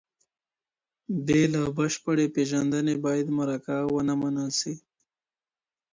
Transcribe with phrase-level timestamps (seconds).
[1.25, 4.73] بې له بشپړې پېژندنې بايد مرکه ونه منل سي.